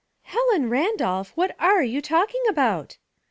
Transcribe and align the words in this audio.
"Helen 0.33 0.67
Randolph, 0.71 1.31
what 1.35 1.55
are 1.59 1.83
you 1.83 2.01
talking 2.01 2.41
about?" 2.49 2.97